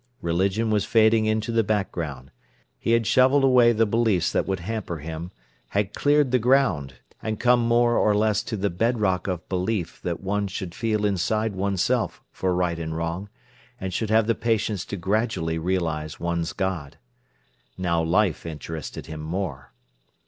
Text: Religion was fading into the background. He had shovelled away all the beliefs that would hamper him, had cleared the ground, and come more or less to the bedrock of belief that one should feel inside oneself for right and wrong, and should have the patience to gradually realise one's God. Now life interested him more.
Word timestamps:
Religion 0.23 0.71
was 0.71 0.83
fading 0.83 1.27
into 1.27 1.51
the 1.51 1.63
background. 1.63 2.31
He 2.79 2.93
had 2.93 3.05
shovelled 3.05 3.43
away 3.43 3.67
all 3.67 3.77
the 3.77 3.85
beliefs 3.85 4.31
that 4.31 4.47
would 4.47 4.61
hamper 4.61 4.97
him, 4.97 5.29
had 5.69 5.93
cleared 5.93 6.31
the 6.31 6.39
ground, 6.39 6.95
and 7.21 7.39
come 7.39 7.59
more 7.59 7.95
or 7.97 8.15
less 8.15 8.41
to 8.45 8.57
the 8.57 8.71
bedrock 8.71 9.27
of 9.27 9.47
belief 9.47 10.01
that 10.01 10.19
one 10.19 10.47
should 10.47 10.73
feel 10.73 11.05
inside 11.05 11.53
oneself 11.53 12.23
for 12.31 12.55
right 12.55 12.79
and 12.79 12.97
wrong, 12.97 13.29
and 13.79 13.93
should 13.93 14.09
have 14.09 14.25
the 14.25 14.33
patience 14.33 14.85
to 14.85 14.97
gradually 14.97 15.59
realise 15.59 16.19
one's 16.19 16.51
God. 16.51 16.97
Now 17.77 18.01
life 18.01 18.43
interested 18.43 19.05
him 19.05 19.19
more. 19.21 19.71